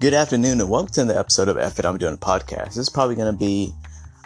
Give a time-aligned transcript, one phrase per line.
[0.00, 2.66] Good afternoon and welcome to the episode of F It I'm Doing a Podcast.
[2.66, 3.74] This is probably going to be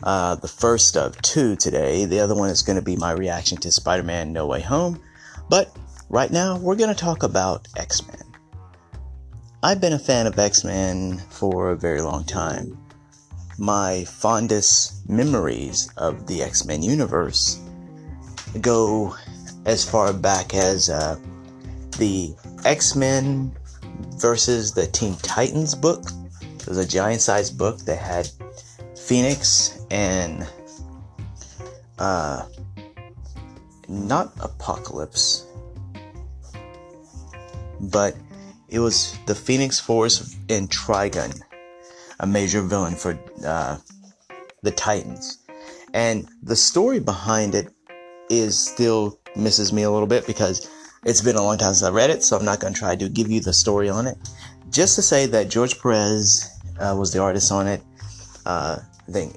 [0.03, 2.05] uh, the first of two today.
[2.05, 5.01] The other one is going to be my reaction to Spider Man No Way Home.
[5.49, 5.75] But
[6.11, 8.21] right now, we're going to talk about X Men.
[9.63, 12.77] I've been a fan of X Men for a very long time.
[13.57, 17.59] My fondest memories of the X Men universe
[18.61, 19.17] go
[19.65, 21.17] as far back as uh,
[21.97, 23.57] the X Men
[24.23, 26.05] versus the Teen Titans book.
[26.41, 28.31] It was a giant sized book that had
[28.97, 30.47] Phoenix and
[31.99, 32.47] uh,
[33.89, 35.45] not Apocalypse,
[37.81, 38.17] but
[38.69, 41.43] it was the Phoenix Force and Trigon,
[42.21, 43.77] a major villain for uh,
[44.63, 45.39] the Titans.
[45.95, 47.69] And the story behind it
[48.31, 50.71] is still misses me a little bit because
[51.05, 52.95] it's been a long time since I read it, so I'm not going to try
[52.95, 54.17] to give you the story on it.
[54.71, 57.83] Just to say that George Perez uh, was the artist on it.
[58.47, 58.79] Uh,
[59.09, 59.37] I think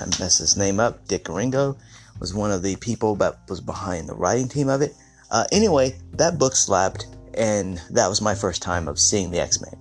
[0.00, 1.06] I messed his name up.
[1.08, 1.76] Dick Ringo
[2.20, 4.94] was one of the people that was behind the writing team of it.
[5.30, 9.60] Uh, anyway, that book slapped, and that was my first time of seeing the X
[9.60, 9.74] Men.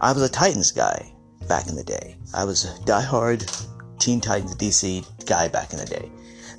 [0.00, 1.12] I was a Titans guy
[1.48, 2.16] back in the day.
[2.34, 3.66] I was a diehard
[3.98, 6.10] Teen Titans DC guy back in the day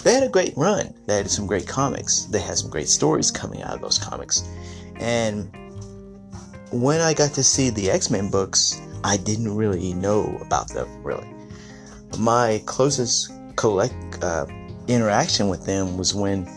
[0.03, 0.93] they had a great run.
[1.07, 2.25] They had some great comics.
[2.25, 4.43] They had some great stories coming out of those comics.
[4.97, 5.49] And
[6.71, 10.87] when I got to see the X Men books, I didn't really know about them,
[11.03, 11.27] really.
[12.17, 14.45] My closest collect uh,
[14.87, 16.47] interaction with them was when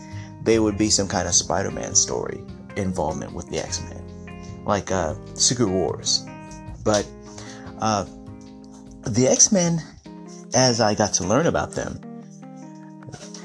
[0.43, 2.41] they would be some kind of Spider Man story
[2.75, 6.25] involvement with the X Men, like uh, Secret Wars.
[6.83, 7.07] But
[7.79, 8.05] uh,
[9.03, 9.81] the X Men,
[10.53, 11.99] as I got to learn about them,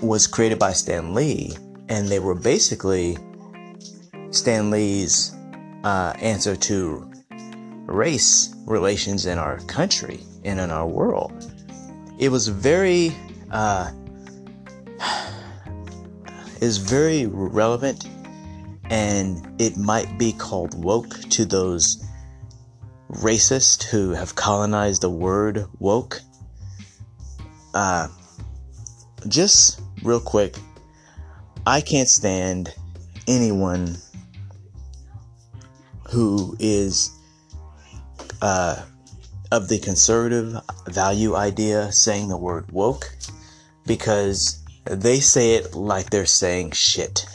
[0.02, 1.56] was created by Stan Lee,
[1.88, 3.16] and they were basically
[4.30, 5.34] Stan Lee's
[5.84, 7.10] uh, answer to
[7.86, 11.52] race relations in our country and in our world.
[12.18, 13.14] It was very
[13.50, 13.90] uh,
[16.60, 18.06] is very relevant,
[18.84, 22.04] and it might be called woke to those
[23.10, 26.20] racists who have colonized the word woke.
[27.74, 28.08] Uh,
[29.28, 30.56] just real quick,
[31.66, 32.74] I can't stand
[33.28, 33.96] anyone
[36.08, 37.10] who is
[38.40, 38.82] uh,
[39.50, 43.14] of the conservative value idea saying the word woke
[43.86, 47.26] because they say it like they're saying shit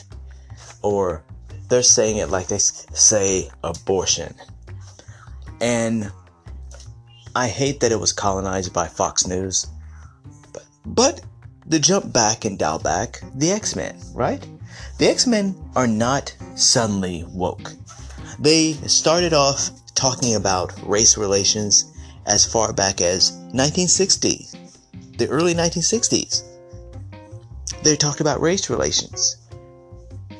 [0.81, 1.23] or
[1.69, 4.33] they're saying it like they say abortion.
[5.59, 6.11] And
[7.35, 9.67] I hate that it was colonized by Fox News.
[10.53, 11.21] But, but
[11.67, 14.45] the jump back and dial back, the X Men, right?
[14.97, 17.73] The X Men are not suddenly woke.
[18.39, 21.93] They started off talking about race relations
[22.25, 24.47] as far back as 1960,
[25.17, 26.43] the early 1960s.
[27.83, 29.37] They talked about race relations.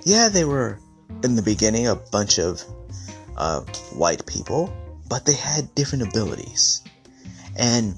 [0.04, 0.80] Yeah, they were
[1.24, 2.64] in the beginning a bunch of
[3.36, 3.62] uh,
[3.94, 4.74] white people,
[5.08, 6.84] but they had different abilities.
[7.58, 7.96] And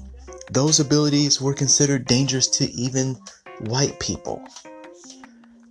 [0.50, 3.16] those abilities were considered dangerous to even
[3.60, 4.42] white people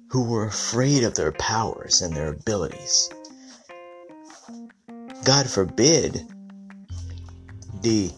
[0.09, 3.09] who were afraid of their powers and their abilities.
[5.25, 6.25] God forbid
[7.81, 8.12] the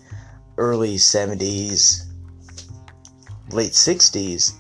[0.57, 2.05] early 70s,
[3.51, 4.53] late 60s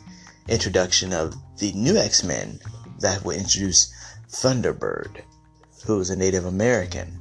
[0.49, 2.59] introduction of the new X Men
[2.99, 3.93] that would introduce
[4.29, 5.21] Thunderbird,
[5.85, 7.19] who is a Native American,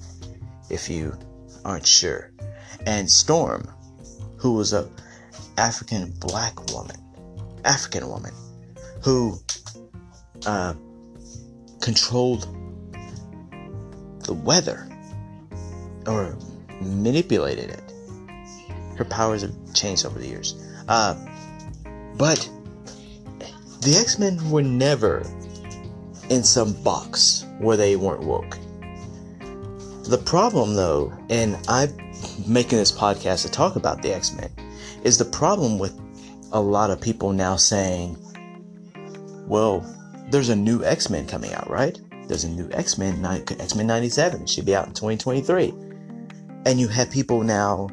[0.71, 1.17] if you
[1.65, 2.33] aren't sure,
[2.87, 3.69] and Storm,
[4.41, 4.89] who was a
[5.59, 6.97] African black woman,
[7.65, 8.33] African woman,
[9.05, 9.39] who
[10.47, 10.75] uh,
[11.81, 12.49] controlled
[14.25, 14.89] the weather
[16.07, 16.37] or
[16.81, 17.93] manipulated it.
[18.97, 20.55] Her powers have changed over the years.
[20.89, 21.15] Uh,
[22.17, 22.49] but
[23.81, 25.21] the X Men were never
[26.31, 28.59] in some box where they weren't woke.
[30.05, 32.10] The problem, though, and I'm
[32.47, 34.51] making this podcast to talk about the X Men,
[35.05, 35.99] is the problem with
[36.53, 38.17] a lot of people now saying,
[39.47, 39.85] well,
[40.31, 41.99] there's a new X Men coming out, right?
[42.29, 45.75] There's a new X Men, X Men 97, should be out in 2023.
[46.67, 47.89] And you have people now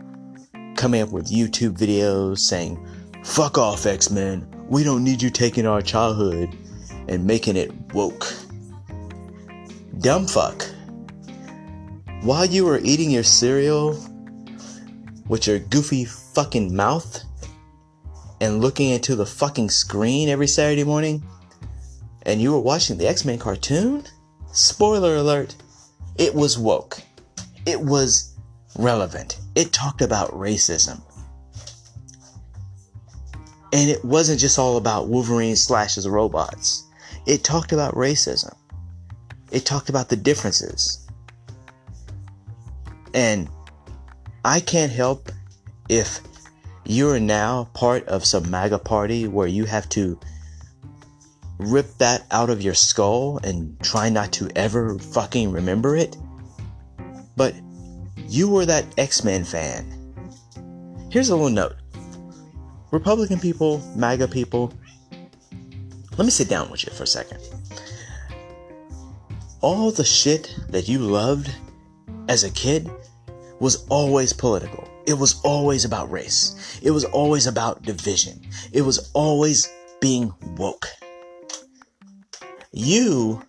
[0.75, 2.85] coming up with YouTube videos saying,
[3.23, 4.47] fuck off, X Men.
[4.67, 6.55] We don't need you taking our childhood
[7.07, 8.31] and making it woke.
[9.99, 10.65] Dumb fuck.
[12.21, 13.97] While you were eating your cereal
[15.27, 17.23] with your goofy fucking mouth
[18.39, 21.23] and looking into the fucking screen every Saturday morning
[22.27, 24.03] and you were watching the X Men cartoon,
[24.51, 25.55] spoiler alert,
[26.17, 27.01] it was woke.
[27.65, 28.35] It was
[28.77, 29.39] relevant.
[29.55, 31.01] It talked about racism.
[33.71, 36.83] And it wasn't just all about Wolverine slashes robots.
[37.25, 38.55] It talked about racism.
[39.51, 41.07] It talked about the differences.
[43.13, 43.49] And
[44.47, 45.29] I can't help
[45.89, 46.21] if
[46.85, 50.17] you're now part of some MAGA party where you have to
[51.57, 56.15] rip that out of your skull and try not to ever fucking remember it.
[57.35, 57.55] But
[58.29, 60.15] you were that X Men fan.
[61.11, 61.75] Here's a little note
[62.91, 64.73] Republican people, MAGA people,
[66.17, 67.41] let me sit down with you for a second.
[69.59, 71.53] All the shit that you loved
[72.29, 72.89] as a kid
[73.59, 74.87] was always political.
[75.05, 76.79] It was always about race.
[76.81, 78.41] It was always about division.
[78.73, 79.67] It was always
[80.01, 80.87] being woke.
[82.71, 83.41] You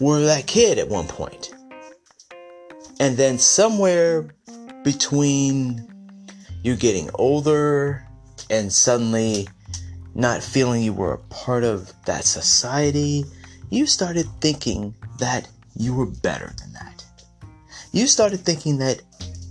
[0.00, 1.54] were that kid at one point.
[2.98, 4.34] And then somewhere
[4.84, 5.86] between
[6.62, 8.06] you getting older
[8.48, 9.48] and suddenly
[10.14, 13.24] not feeling you were a part of that society,
[13.70, 16.89] you started thinking that you were better than that.
[17.92, 19.02] You started thinking that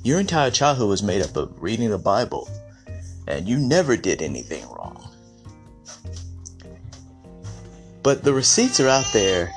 [0.04, 2.50] your entire childhood was made up of reading the Bible
[3.28, 5.10] and you never did anything wrong.
[8.02, 9.52] But the receipts are out there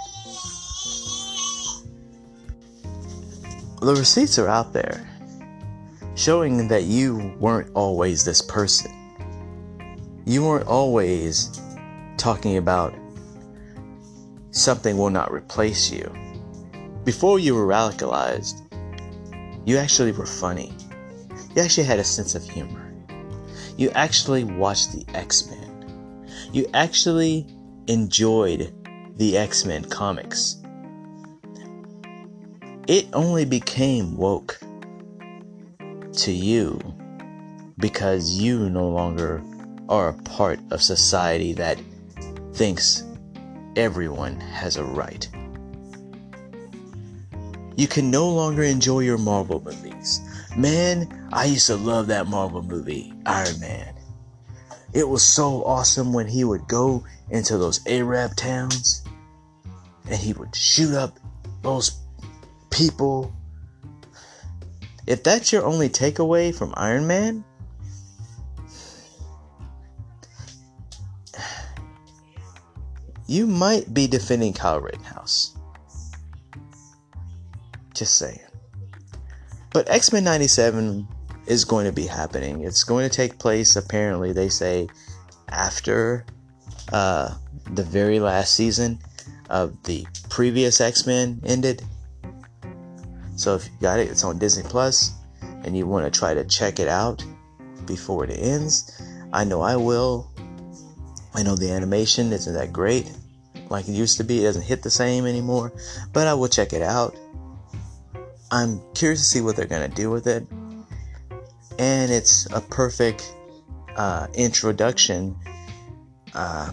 [3.80, 5.08] the receipts are out there
[6.14, 8.92] showing that you weren't always this person.
[10.24, 11.60] You weren't always
[12.16, 12.94] talking about
[14.52, 16.12] something will not replace you.
[17.04, 18.61] Before you were radicalized,
[19.64, 20.72] you actually were funny.
[21.54, 22.92] You actually had a sense of humor.
[23.76, 26.26] You actually watched the X Men.
[26.52, 27.46] You actually
[27.86, 28.72] enjoyed
[29.16, 30.62] the X Men comics
[32.88, 34.58] it only became woke
[36.12, 36.80] to you
[37.78, 39.42] because you no longer
[39.88, 41.80] are a part of society that
[42.52, 43.04] thinks
[43.76, 45.28] everyone has a right.
[47.76, 50.20] You can no longer enjoy your Marvel movies.
[50.56, 53.94] Man, I used to love that Marvel movie, Iron Man.
[54.92, 59.02] It was so awesome when he would go into those Arab towns
[60.06, 61.18] and he would shoot up
[61.62, 61.98] those
[62.70, 63.32] people.
[65.06, 67.42] If that's your only takeaway from Iron Man,
[73.26, 75.56] you might be defending Kyle Rittenhouse.
[77.94, 78.40] Just saying.
[79.72, 81.06] But X Men 97
[81.46, 82.62] is going to be happening.
[82.64, 84.88] It's going to take place, apparently, they say,
[85.48, 86.24] after
[86.92, 87.34] uh,
[87.72, 88.98] the very last season
[89.50, 91.82] of the previous X Men ended.
[93.36, 95.12] So if you got it, it's on Disney Plus,
[95.64, 97.24] and you want to try to check it out
[97.86, 99.00] before it ends.
[99.32, 100.30] I know I will.
[101.34, 103.10] I know the animation isn't that great
[103.72, 104.40] like it used to be.
[104.40, 105.72] It doesn't hit the same anymore,
[106.12, 107.16] but I will check it out.
[108.52, 110.46] I'm curious to see what they're to do with it.
[111.78, 113.34] And it's a perfect
[113.96, 115.34] uh, introduction,
[116.34, 116.72] uh,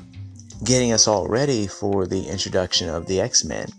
[0.66, 3.70] getting us all ready for the introduction of the X Men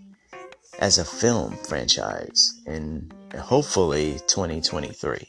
[0.78, 5.26] as a film franchise in hopefully 2023.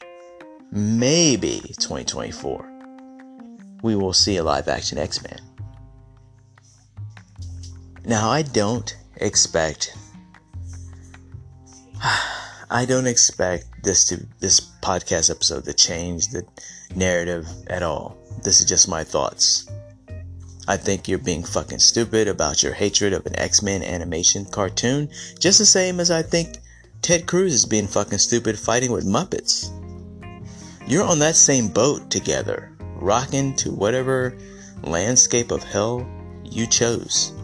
[0.70, 2.70] Maybe 2024.
[3.82, 5.40] We will see a live action X Men.
[8.06, 9.94] Now, I don't expect.
[12.72, 16.46] I don't expect this to this podcast episode to change the
[16.96, 18.16] narrative at all.
[18.44, 19.70] This is just my thoughts.
[20.66, 25.10] I think you're being fucking stupid about your hatred of an X Men animation cartoon,
[25.38, 26.60] just the same as I think
[27.02, 29.68] Ted Cruz is being fucking stupid fighting with Muppets.
[30.88, 34.34] You're on that same boat together, rocking to whatever
[34.82, 36.08] landscape of hell
[36.42, 37.34] you chose.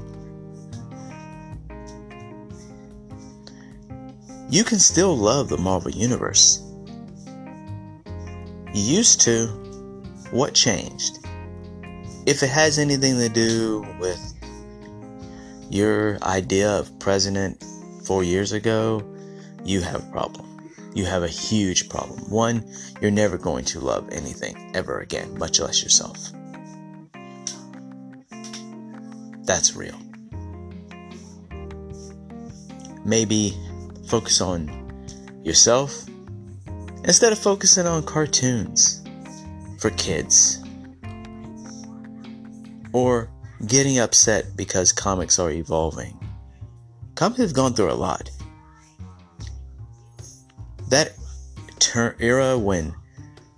[4.48, 6.62] You can still love the Marvel Universe.
[8.74, 9.46] You used to.
[10.30, 11.18] What changed?
[12.28, 14.34] if it has anything to do with
[15.70, 17.64] your idea of president
[18.04, 19.02] four years ago,
[19.64, 20.70] you have a problem.
[20.94, 22.30] You have a huge problem.
[22.30, 26.18] One, you're never going to love anything ever again, much less yourself.
[29.44, 29.98] That's real.
[33.06, 33.56] Maybe
[34.08, 34.68] focus on
[35.44, 36.06] yourself
[37.04, 39.02] instead of focusing on cartoons
[39.78, 40.62] for kids
[42.92, 43.30] or
[43.66, 46.18] getting upset because comics are evolving.
[47.14, 48.30] Comics have gone through a lot.
[50.88, 51.12] That
[51.78, 52.94] ter- era when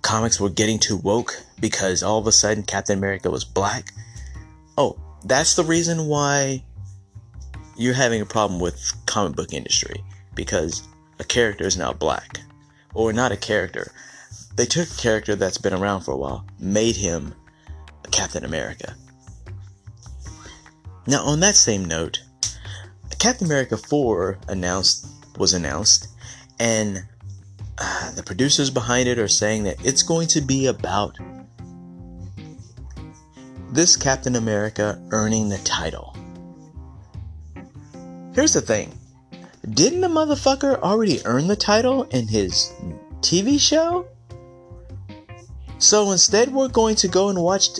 [0.01, 3.93] comics were getting too woke because all of a sudden Captain America was black.
[4.77, 6.63] Oh, that's the reason why
[7.77, 10.03] you're having a problem with comic book industry
[10.35, 10.87] because
[11.19, 12.41] a character is now black
[12.93, 13.91] or not a character.
[14.55, 17.33] They took a character that's been around for a while, made him
[18.03, 18.95] a Captain America.
[21.07, 22.21] Now, on that same note,
[23.21, 25.05] Captain America 4 announced
[25.37, 26.07] was announced,
[26.59, 27.03] and
[27.77, 31.19] uh, the producers behind it are saying that it's going to be about
[33.71, 36.15] this Captain America earning the title.
[38.33, 38.91] Here's the thing.
[39.69, 42.73] Didn't the motherfucker already earn the title in his
[43.21, 44.07] TV show?
[45.77, 47.79] So instead, we're going to go and watch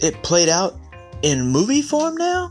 [0.00, 0.78] it played out
[1.22, 2.48] in movie form now?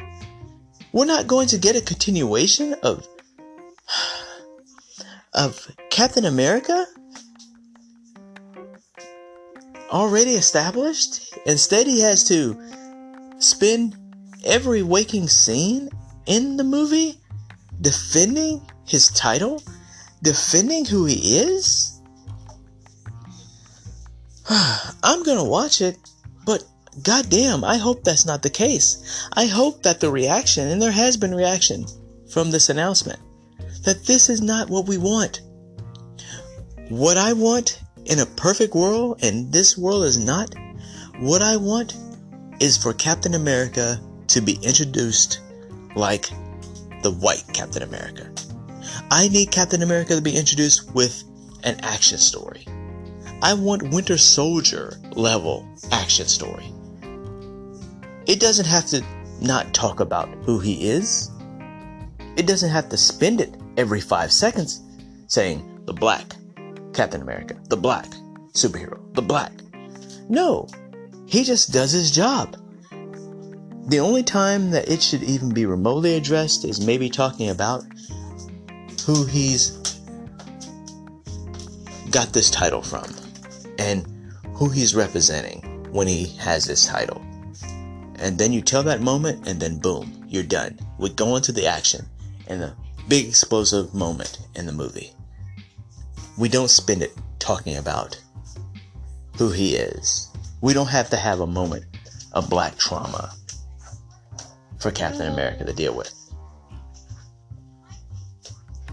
[0.91, 3.07] We're not going to get a continuation of
[5.33, 6.85] of Captain America?
[9.89, 11.33] Already established?
[11.45, 12.59] Instead he has to
[13.39, 13.95] spend
[14.45, 15.89] every waking scene
[16.25, 17.19] in the movie
[17.81, 19.61] defending his title,
[20.23, 22.01] defending who he is.
[24.49, 25.97] I'm gonna watch it,
[26.45, 26.63] but
[27.03, 29.27] goddamn, I hope that's not the case.
[29.33, 31.85] I hope that the reaction, and there has been reaction
[32.29, 33.19] from this announcement,
[33.83, 35.41] that this is not what we want.
[36.89, 40.55] What I want in a perfect world, and this world is not,
[41.19, 41.95] what I want
[42.59, 45.41] is for Captain America to be introduced
[45.95, 46.29] like
[47.01, 48.31] the white Captain America.
[49.11, 51.23] I need Captain America to be introduced with
[51.63, 52.65] an action story.
[53.41, 56.71] I want Winter Soldier level action story.
[58.25, 59.03] It doesn't have to
[59.41, 61.29] not talk about who he is.
[62.35, 64.81] It doesn't have to spend it every five seconds
[65.27, 66.35] saying the black
[66.93, 68.07] Captain America, the black
[68.53, 69.51] superhero, the black.
[70.29, 70.67] No,
[71.27, 72.57] he just does his job.
[73.87, 77.85] The only time that it should even be remotely addressed is maybe talking about
[79.05, 79.71] who he's
[82.11, 83.05] got this title from
[83.79, 84.05] and
[84.55, 85.61] who he's representing
[85.93, 87.21] when he has this title.
[88.19, 90.77] And then you tell that moment, and then boom, you're done.
[90.97, 92.05] We go into the action
[92.47, 92.73] and the
[93.07, 95.13] big explosive moment in the movie.
[96.37, 98.19] We don't spend it talking about
[99.37, 100.29] who he is.
[100.59, 101.85] We don't have to have a moment
[102.33, 103.36] of black trauma
[104.87, 106.13] for Captain America to deal with.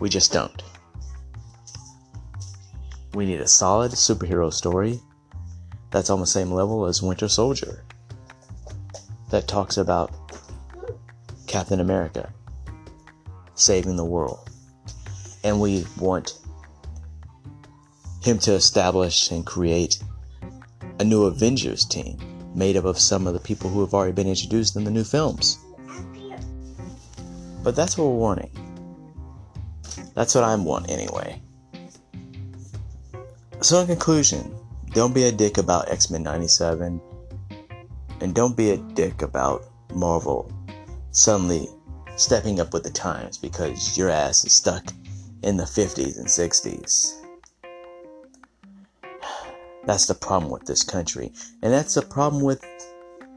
[0.00, 0.60] We just don't.
[3.14, 4.98] We need a solid superhero story
[5.92, 7.84] that's on the same level as Winter Soldier
[9.30, 10.10] that talks about
[11.46, 12.32] Captain America
[13.54, 14.50] saving the world.
[15.44, 16.40] And we want
[18.20, 20.02] him to establish and create
[20.98, 22.18] a new Avengers team
[22.52, 25.04] made up of some of the people who have already been introduced in the new
[25.04, 25.63] films.
[27.64, 28.50] But that's what we're wanting.
[30.14, 31.40] That's what I'm wanting anyway.
[33.62, 34.54] So, in conclusion,
[34.90, 37.00] don't be a dick about X Men 97,
[38.21, 40.52] and don't be a dick about Marvel
[41.12, 41.68] suddenly
[42.16, 44.85] stepping up with the times because your ass is stuck
[45.42, 47.23] in the 50s and 60s.
[49.87, 52.64] That's the problem with this country, and that's the problem with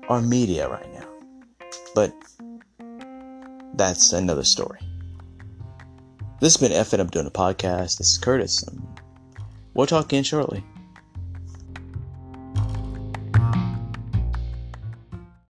[0.08, 1.08] our media right now.
[1.94, 2.14] But
[3.78, 4.80] that's another story.
[6.40, 7.98] This has been and I'm doing a podcast.
[7.98, 8.64] This is Curtis.
[9.74, 10.64] We'll talk again shortly.